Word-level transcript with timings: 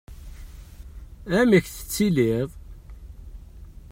Amek 1.39 1.65
tettiliḍ? 1.69 2.49